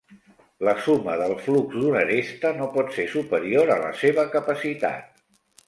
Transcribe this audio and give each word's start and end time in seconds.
La 0.67 0.71
suma 0.85 1.17
del 1.21 1.33
flux 1.47 1.75
d'una 1.83 1.99
aresta 2.07 2.53
no 2.61 2.71
pot 2.79 2.91
ser 2.97 3.07
superior 3.13 3.73
a 3.75 3.79
la 3.85 3.95
seva 4.03 4.29
capacitat. 4.35 5.25